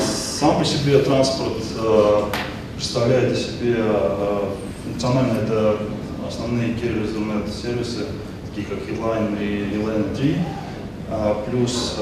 Сам 0.00 0.58
по 0.58 0.64
себе 0.64 0.98
транспорт 0.98 1.62
э, 1.78 2.22
представляет 2.76 3.32
из 3.32 3.46
себя 3.46 3.76
э, 3.78 4.50
функционально 4.84 5.38
это 5.38 5.76
основные 6.30 6.74
carrier 6.74 7.06
сервисы, 7.50 8.06
такие 8.48 8.66
как 8.66 8.78
Headline 8.88 9.36
и 9.42 9.74
Headline 9.74 10.16
3, 10.16 10.36
а, 11.10 11.44
плюс 11.48 11.96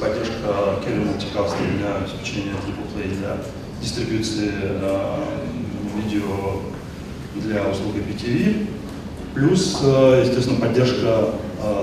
поддержка 0.00 0.80
carrier 0.84 1.04
multicast 1.04 1.54
для 1.76 1.96
обеспечения 1.96 2.52
AAA, 2.52 3.18
для 3.18 3.36
дистрибуции 3.82 4.52
видео 5.96 6.60
для 7.36 7.68
услуги 7.68 7.98
PTV, 7.98 8.66
плюс, 9.34 9.80
естественно, 9.82 10.60
поддержка 10.60 11.30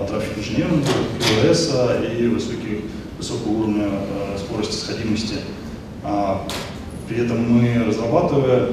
трафик 0.07 0.37
инженеринга, 0.37 0.87
QoS 1.19 2.19
и 2.19 2.27
высоких, 2.27 2.79
высокого 3.17 3.51
уровня 3.51 3.89
скорости 4.37 4.75
сходимости 4.75 5.35
А, 6.03 6.47
при 7.07 7.23
этом 7.23 7.41
мы, 7.41 7.83
разрабатывая 7.85 8.69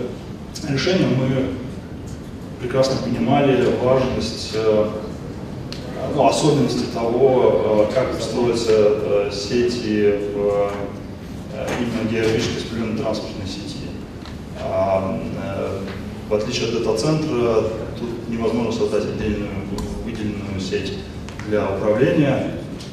решение, 0.69 1.09
мы 1.09 1.51
прекрасно 2.61 2.97
понимали 3.03 3.69
важность, 3.83 4.53
э, 4.55 4.91
ну, 6.15 6.27
особенности 6.27 6.87
того, 6.93 7.89
э, 7.91 7.95
как 7.95 8.21
строятся 8.21 8.73
э, 8.73 9.31
сети 9.33 10.15
в 10.35 10.71
именно 11.81 12.09
географически 12.09 12.57
распределенной 12.57 12.99
транспортной 12.99 13.49
сети. 13.49 13.89
А, 14.61 15.19
в 16.29 16.35
отличие 16.35 16.69
от 16.69 16.85
дата-центра, 16.85 17.65
тут 17.99 18.29
невозможно 18.29 18.71
создать 18.71 19.05
отдельную 19.05 19.51
выделенную 20.05 20.61
сеть 20.61 20.95
для 21.49 21.69
управления 21.69 22.53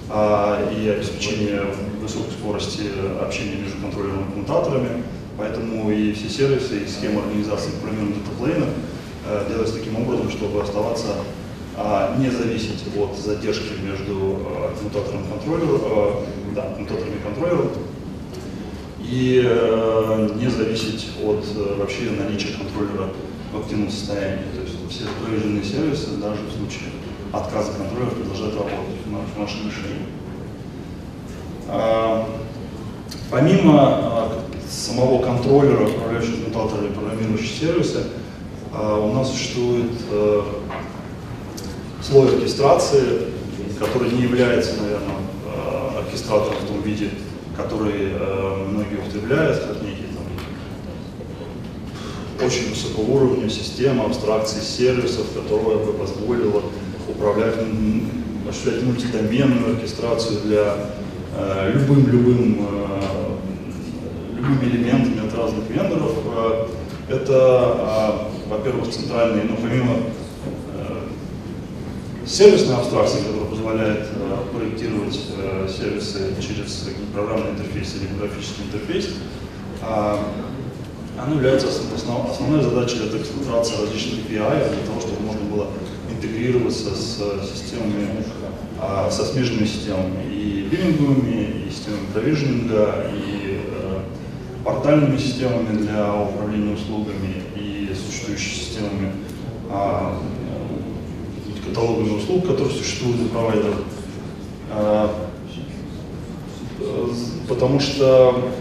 а, 0.10 0.68
и 0.76 0.90
обеспечения 0.90 1.62
высокой 2.02 2.32
скорости 2.32 2.84
общения 3.22 3.58
между 3.58 3.78
контроллером 3.78 4.30
и 4.30 4.32
коммутаторами. 4.32 5.04
Поэтому 5.38 5.92
и 5.92 6.14
все 6.14 6.28
сервисы, 6.28 6.80
и 6.80 6.88
схема 6.88 7.22
организации 7.22 7.70
программируемых 7.82 8.24
датаплейнов 8.24 8.70
э, 9.26 9.46
делаются 9.50 9.78
таким 9.78 9.98
образом, 10.02 10.30
чтобы 10.30 10.62
оставаться 10.62 11.16
а, 11.78 12.16
не 12.18 12.30
зависеть 12.30 12.84
от 12.98 13.18
задержки 13.18 13.74
между 13.84 14.38
а, 14.46 14.74
коммутатором 14.78 15.26
и 15.26 15.30
контроллером, 15.30 16.26
да, 16.56 16.74
и 16.80 17.24
контроллером, 17.24 17.70
и 19.02 19.44
не 20.40 20.50
зависеть 20.50 21.10
от 21.24 21.46
вообще 21.78 22.12
наличия 22.12 22.58
контроллера 22.58 23.10
в 23.54 23.60
активном 23.60 23.92
состоянии. 23.92 24.46
То 24.56 24.62
есть 24.62 24.76
все 24.90 25.04
проведенные 25.24 25.64
сервисы 25.64 26.18
даже 26.18 26.42
в 26.42 26.58
случае 26.58 26.90
отказа 27.32 27.74
контроллера 27.74 28.10
продолжают 28.10 28.56
работать 28.56 29.02
в 29.06 29.40
нашем 29.40 29.68
решении. 29.68 30.06
А, 31.68 32.28
помимо 33.32 33.80
а, 33.80 34.44
самого 34.70 35.22
контроллера, 35.22 35.88
управляющего 35.88 36.44
коммутатора 36.44 36.88
и 36.88 36.92
программирующего 36.92 37.68
сервиса, 37.68 38.04
у 38.78 39.14
нас 39.14 39.32
существует 39.32 39.92
слой 42.02 42.36
оркестрации, 42.36 43.28
который 43.80 44.12
не 44.12 44.24
является, 44.24 44.74
наверное, 44.82 45.16
оркестратором 45.98 46.58
в 46.64 46.68
том 46.68 46.82
виде, 46.82 47.10
который 47.56 48.12
многие 48.70 48.98
употребляют, 48.98 49.60
как 49.60 49.82
некий 49.82 50.08
там, 52.38 52.46
очень 52.46 52.70
высокого 52.70 53.12
уровня 53.12 53.50
система 53.50 54.06
абстракции 54.06 54.60
сервисов, 54.60 55.28
которая 55.34 55.78
бы 55.78 55.94
позволила 55.94 56.62
управлять, 57.08 57.56
осуществлять 58.48 58.84
мультидоменную 58.84 59.76
оркестрацию 59.76 60.42
для 60.42 60.76
любым-любым 61.74 62.60
э, 62.60 63.02
э, 64.32 64.38
любыми 64.38 64.70
элементами 64.72 65.28
от 65.28 65.34
разных 65.36 65.70
вендоров. 65.70 66.14
Э, 66.36 66.68
это, 67.10 68.25
во-первых, 68.50 68.90
центральный, 68.90 69.44
ну, 69.44 69.56
помимо 69.56 69.98
сервисной 72.26 72.78
абстракции, 72.78 73.20
которая 73.20 73.50
позволяет 73.50 74.08
проектировать 74.52 75.20
сервисы 75.70 76.34
через 76.42 76.90
программный 77.14 77.52
интерфейс 77.52 77.96
или 77.96 78.18
графический 78.18 78.66
интерфейс, 78.66 79.10
она 81.18 81.34
является 81.34 81.68
основ, 81.68 82.30
основной 82.30 82.62
задачей 82.62 82.98
это 83.06 83.18
концентрация 83.18 83.82
различных 83.82 84.26
API 84.26 84.70
для 84.70 84.86
того, 84.86 85.00
чтобы 85.00 85.22
можно 85.22 85.42
было 85.50 85.68
интегрироваться 86.12 86.94
с 86.96 87.22
системами, 87.54 88.24
а, 88.80 89.10
со 89.10 89.24
смежными 89.26 89.66
системами, 89.66 90.26
и 90.30 90.68
биллинговыми, 90.70 91.68
и 91.68 91.72
системами 91.72 92.06
провижнинга, 92.14 93.06
и 93.14 93.62
э, 93.64 94.00
портальными 94.64 95.18
системами 95.18 95.78
для 95.78 96.14
управления 96.14 96.74
услугами, 96.74 97.44
существующими 98.26 98.66
системами, 98.66 99.12
а, 99.70 100.18
каталогами 101.68 102.18
услуг, 102.18 102.48
которые 102.48 102.76
существуют 102.76 103.22
у 103.22 103.26
провайдеров. 103.26 103.76
А, 104.72 105.30
потому 107.48 107.80
что 107.80 108.52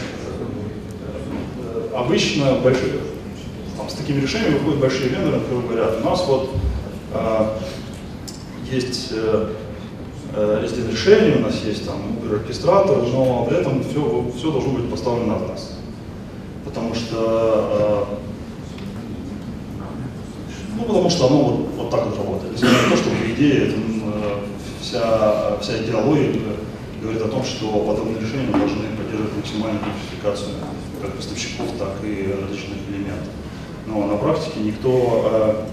э, 1.58 1.96
обычно 1.96 2.60
там, 3.76 3.88
с 3.88 3.94
такими 3.94 4.20
решениями 4.20 4.58
выходят 4.58 4.80
большие 4.80 5.08
вендоры, 5.08 5.40
которые 5.40 5.66
говорят, 5.66 6.00
у 6.00 6.04
нас 6.04 6.24
вот 6.26 6.50
а, 7.12 7.58
есть 8.70 9.08
э, 9.12 9.52
э, 10.34 10.66
решение, 10.90 11.36
у 11.36 11.40
нас 11.40 11.62
есть 11.64 11.86
там 11.86 12.00
оркестратор, 12.30 12.98
но 13.02 13.44
при 13.48 13.58
этом 13.58 13.82
все, 13.82 14.24
все 14.36 14.50
должно 14.50 14.72
быть 14.72 14.90
поставлено 14.90 15.36
от 15.36 15.48
нас. 15.48 15.78
Потому 16.64 16.94
что 16.94 18.08
э, 18.10 18.33
ну, 20.76 20.84
потому 20.84 21.10
что 21.10 21.26
оно 21.26 21.42
вот, 21.42 21.68
вот 21.76 21.90
так 21.90 22.06
вот 22.06 22.16
работает. 22.16 22.52
Несмотря 22.52 22.82
на 22.82 22.90
то, 22.90 22.96
что, 22.96 23.10
по 23.10 23.30
идее, 23.30 23.68
это, 23.68 23.76
вся, 24.80 25.58
вся 25.60 25.82
идеология 25.82 26.34
говорит 27.00 27.22
о 27.22 27.28
том, 27.28 27.44
что 27.44 27.66
подобные 27.80 28.20
решения 28.20 28.50
должны 28.50 28.88
поддерживать 28.96 29.36
максимальную 29.36 29.80
диверсификацию 29.84 30.54
как 31.02 31.12
поставщиков, 31.14 31.66
так 31.78 31.92
и 32.02 32.34
различных 32.40 32.78
элементов. 32.88 33.28
Но 33.86 34.06
на 34.06 34.16
практике 34.16 34.60
никто 34.60 35.66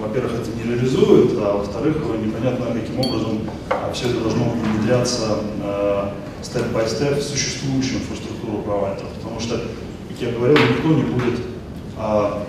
во-первых, 0.00 0.32
это 0.40 0.50
не 0.56 0.74
реализует, 0.74 1.32
а 1.36 1.58
во-вторых, 1.58 1.96
непонятно, 2.24 2.66
каким 2.72 2.98
образом 3.00 3.40
а, 3.68 3.92
все 3.92 4.08
это 4.08 4.20
должно 4.20 4.44
внедряться 4.50 5.38
степ-бай-степ 6.42 7.18
в 7.18 7.22
существующую 7.22 8.00
инфраструктуру 8.00 8.62
провайдеров. 8.62 9.10
Потому 9.22 9.40
что, 9.40 9.56
как 9.56 10.20
я 10.20 10.32
говорил, 10.32 10.56
никто 10.56 10.88
не 10.88 11.02
будет 11.02 11.40
а, 11.96 12.46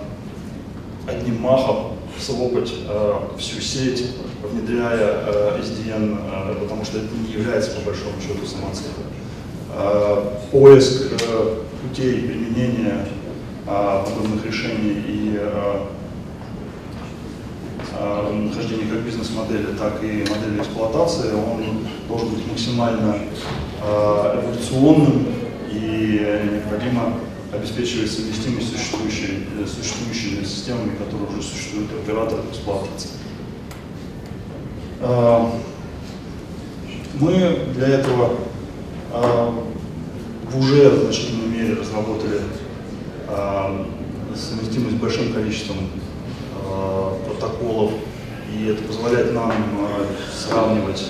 одним 1.11 1.41
махом 1.41 1.97
слопать 2.19 2.71
а, 2.87 3.35
всю 3.37 3.61
сеть, 3.61 4.15
внедряя 4.43 4.97
а, 4.99 5.59
SDN, 5.59 6.17
а, 6.19 6.57
потому 6.61 6.83
что 6.85 6.97
это 6.97 7.07
не 7.27 7.33
является, 7.33 7.71
по 7.71 7.81
большому 7.81 8.19
счету, 8.21 8.45
самоцелью. 8.45 8.91
А, 9.73 10.41
поиск 10.51 11.13
а, 11.27 11.63
путей 11.81 12.21
применения 12.21 13.07
а, 13.67 14.03
подобных 14.03 14.45
решений 14.45 15.03
и 15.07 15.37
а, 15.39 15.87
Э, 18.03 18.33
нахождения 18.33 18.85
как 18.89 19.01
бизнес-модели, 19.01 19.75
так 19.77 20.01
и 20.01 20.25
модели 20.27 20.59
эксплуатации, 20.59 21.33
он 21.33 21.85
должен 22.07 22.29
быть 22.29 22.47
максимально 22.47 23.17
э, 23.83 24.41
эволюционным 24.43 25.27
и 25.71 26.39
необходимо 26.51 27.13
обеспечивать 27.51 28.11
совместимость 28.11 28.69
с 28.69 28.71
существующими, 28.71 29.45
существующими 29.65 30.43
системами, 30.43 30.95
которые 30.95 31.29
уже 31.29 31.41
существуют 31.41 31.91
в 31.91 32.03
операторах 32.03 32.45
эксплуатации. 32.49 33.09
Э, 35.01 35.45
мы 37.15 37.59
для 37.75 37.87
этого 37.87 38.37
в 39.21 40.59
уже 40.59 40.97
значительной 40.97 41.47
мере 41.47 41.73
разработали 41.73 42.41
совместимость 44.35 44.95
с 44.95 44.99
большим 44.99 45.33
количеством 45.33 45.77
протоколов, 47.25 47.91
и 48.53 48.67
это 48.67 48.83
позволяет 48.83 49.33
нам 49.33 49.51
э, 49.51 50.05
сравнивать 50.35 51.03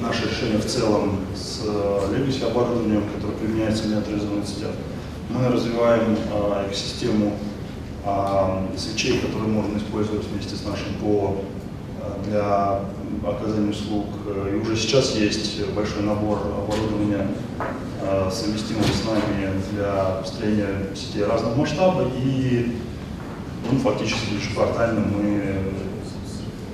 наши 0.00 0.28
решения 0.28 0.58
в 0.58 0.66
целом 0.66 1.20
с 1.34 1.62
э, 1.64 2.00
legacy 2.12 2.44
оборудованием, 2.44 3.04
которое 3.14 3.36
применяется 3.38 3.84
в 3.84 3.86
неавторизованных 3.88 4.46
сетях. 4.46 4.70
Мы 5.30 5.48
развиваем 5.48 6.16
э, 6.30 6.66
экосистему 6.66 7.36
свечей, 8.76 9.20
которые 9.20 9.48
можно 9.48 9.78
использовать 9.78 10.26
вместе 10.26 10.56
с 10.56 10.64
нашим 10.66 10.94
ПО 11.00 11.36
для 12.26 12.80
оказания 13.24 13.70
услуг. 13.70 14.06
И 14.50 14.56
уже 14.56 14.76
сейчас 14.76 15.14
есть 15.14 15.64
большой 15.68 16.02
набор 16.02 16.38
оборудования, 16.38 17.28
совместимого 18.28 18.82
с 18.82 19.04
нами 19.06 19.52
для 19.70 20.16
построения 20.20 20.68
сетей 20.96 21.24
разного 21.24 21.54
масштаба. 21.54 22.08
И 22.16 22.76
ну, 23.70 23.78
фактически 23.78 24.34
ежеквартально 24.34 25.00
мы 25.00 25.54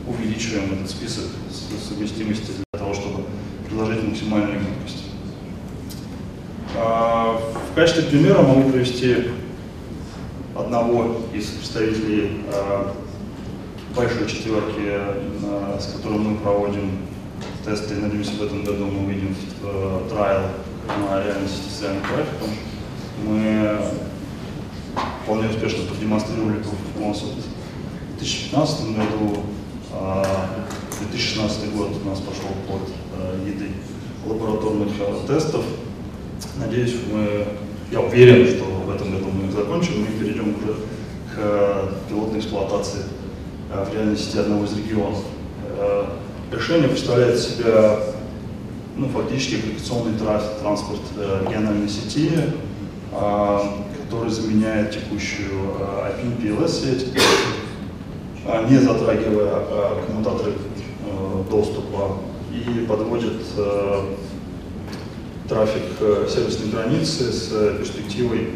увеличиваем 0.06 0.72
этот 0.72 0.90
список 0.90 1.24
совместимости 1.86 2.52
для 2.72 2.80
того, 2.80 2.94
чтобы 2.94 3.24
предложить 3.66 4.02
максимальную 4.02 4.60
гибкость. 4.60 5.07
А, 6.76 7.40
в 7.70 7.74
качестве 7.74 8.04
примера 8.04 8.42
могу 8.42 8.70
привести 8.70 9.30
одного 10.54 11.16
из 11.32 11.46
представителей 11.46 12.42
а, 12.52 12.94
большой 13.96 14.28
четверки, 14.28 14.90
а, 14.90 15.78
с 15.80 15.92
которым 15.94 16.32
мы 16.32 16.36
проводим 16.38 16.98
тесты. 17.64 17.94
Надеюсь, 17.94 18.28
в 18.28 18.42
этом 18.42 18.64
году 18.64 18.86
мы 18.86 19.06
выйдем 19.06 19.34
в 19.62 20.08
трайл 20.08 20.42
на 20.86 21.24
реальности 21.24 21.68
с 21.68 21.74
социальным 21.74 22.02
трафиком. 22.02 22.50
Мы 23.24 23.80
вполне 25.22 25.48
успешно 25.48 25.84
продемонстрировали 25.84 26.62
перформанс 26.62 27.22
в 27.22 28.18
2015 28.18 28.96
году. 28.96 29.42
2016 31.00 31.58
а, 31.64 31.76
год 31.76 31.90
у 32.02 32.08
нас 32.08 32.20
пошел 32.20 32.50
под 32.66 32.90
а, 33.14 33.46
еды 33.46 33.70
лабораторных 34.26 34.88
а, 35.00 35.26
тестов. 35.26 35.64
Надеюсь, 36.58 36.94
мы 37.12 37.44
я 37.90 38.00
уверен, 38.00 38.46
что 38.46 38.64
в 38.64 38.90
этом 38.94 39.10
году 39.12 39.30
мы 39.30 39.46
их 39.48 39.52
закончим 39.52 40.04
и 40.04 40.18
перейдем 40.18 40.50
уже 40.50 40.74
к 41.34 42.08
пилотной 42.08 42.38
эксплуатации 42.40 43.02
в 43.70 43.94
реальной 43.94 44.16
сети 44.16 44.38
одного 44.38 44.64
из 44.64 44.76
регионов. 44.76 45.18
Решение 46.52 46.88
представляет 46.88 47.36
из 47.36 47.56
себя 47.56 48.00
ну, 48.96 49.08
фактически 49.08 49.56
трафик, 50.18 50.58
транспорт 50.60 51.00
региональной 51.46 51.88
сети, 51.88 52.30
который 53.10 54.30
заменяет 54.30 54.90
текущую 54.90 55.50
IP 56.04 56.42
PLS 56.42 56.68
сеть, 56.68 57.06
не 58.68 58.76
затрагивая 58.76 59.62
коммутаторы 60.06 60.52
доступа 61.50 62.18
и 62.52 62.84
подводит 62.86 63.42
трафик 65.48 65.82
сервисной 66.28 66.70
границы 66.70 67.32
с 67.32 67.48
перспективой 67.78 68.50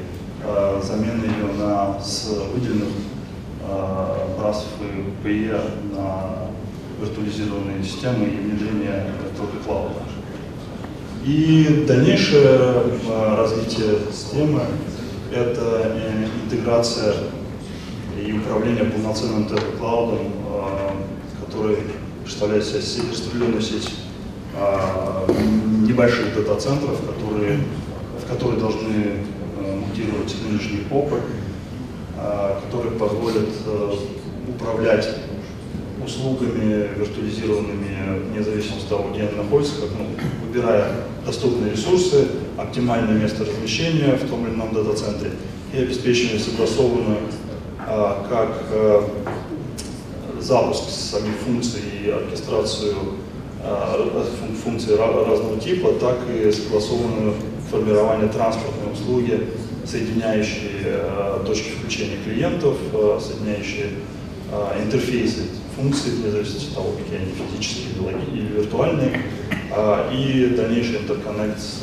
замены 0.83 1.25
ее 1.25 1.53
на, 1.59 1.99
с 2.01 2.29
выделенных 2.53 2.93
брасов 4.39 4.69
и 4.81 5.27
PE 5.27 5.61
на 5.97 6.49
виртуализированные 7.01 7.83
системы 7.83 8.27
и 8.27 8.37
внедрение 8.37 9.07
только 9.37 9.57
клауда. 9.65 10.03
И 11.25 11.85
дальнейшее 11.87 12.83
развитие 13.37 13.99
системы– 14.13 14.61
это 15.33 15.97
интеграция 16.45 17.15
и 18.21 18.33
управление 18.33 18.85
полноценным 18.85 19.49
клаудом, 19.79 20.33
который 21.47 21.79
представляет 22.23 22.65
себе 22.65 23.11
распределенную 23.11 23.63
сеть 23.63 23.95
небольших 25.93 26.35
дата-центров, 26.35 26.99
которые, 27.07 27.61
в 28.19 28.31
которые 28.31 28.59
должны 28.61 29.19
мутировать 29.57 30.35
нынешние 30.49 30.83
попы, 30.83 31.21
которые 32.67 32.99
позволят 32.99 33.49
управлять 34.49 35.09
услугами 36.05 36.89
виртуализированными, 36.97 38.29
вне 38.31 38.43
зависимости 38.43 38.85
от 38.85 38.89
того, 38.89 39.11
где 39.13 39.23
они 39.23 39.37
находятся, 39.37 39.83
как, 39.83 39.91
ну, 39.99 40.07
выбирая 40.47 40.93
доступные 41.25 41.73
ресурсы, 41.73 42.27
оптимальное 42.57 43.15
место 43.15 43.45
размещения 43.45 44.17
в 44.17 44.29
том 44.29 44.47
или 44.47 44.55
ином 44.55 44.73
дата-центре 44.73 45.31
и 45.73 45.79
обеспечивая 45.79 46.39
согласованную 46.39 47.19
а, 47.87 48.27
как 48.29 48.65
а, 48.73 49.09
запуск 50.41 50.91
самих 50.91 51.35
функций 51.47 51.83
и 52.05 52.11
оркестрацию 52.11 52.95
функций 54.65 54.97
разного 54.97 55.61
типа, 55.61 55.93
так 56.01 56.19
и 56.29 56.51
согласованную 56.51 57.35
формирование 57.71 58.29
транспортной 58.29 58.93
услуги, 58.93 59.49
соединяющие 59.87 60.99
точки 61.47 61.71
включения 61.71 62.19
клиентов, 62.25 62.77
соединяющие 63.21 63.91
интерфейсы 64.83 65.43
функции, 65.77 66.11
вне 66.11 66.31
зависимости 66.31 66.69
от 66.69 66.75
того, 66.75 66.93
какие 66.93 67.19
они 67.23 67.33
физические 67.33 67.93
или 68.33 68.47
виртуальные, 68.59 69.23
и 70.13 70.55
дальнейший 70.57 70.99
интерконнект 70.99 71.59
с 71.59 71.83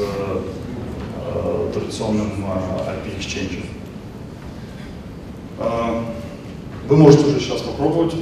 традиционным 1.74 2.46
IP 2.46 3.20
Exchange. 3.20 3.64
Вы 6.88 6.98
можете 6.98 7.26
уже 7.26 7.40
сейчас 7.40 7.62
попробовать 7.62 8.16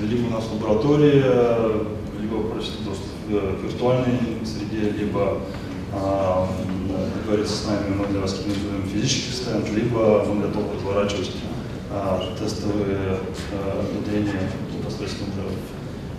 либо 0.00 0.26
у 0.26 0.30
нас 0.30 0.44
в 0.44 0.54
лаборатории, 0.54 1.22
либо 2.20 2.42
просите 2.50 2.82
доступ 2.84 3.08
к 3.28 3.30
виртуальной 3.62 4.18
среде, 4.44 4.90
либо 4.90 5.38
договориться 7.22 7.56
с 7.56 7.66
нами, 7.66 7.94
мы 7.94 8.06
для 8.06 8.20
вас 8.20 8.34
организуем 8.34 8.88
физический 8.92 9.32
стенд, 9.32 9.70
либо 9.70 10.24
мы 10.24 10.42
готовы 10.42 10.74
разворачивать 10.74 11.32
тестовые 12.38 13.18
внедрения 13.92 14.50
непосредственно 14.76 15.30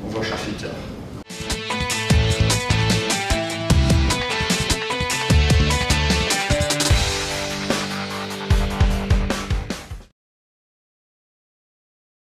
в 0.09 0.15
ваших 0.15 0.35
сетях. 0.39 0.75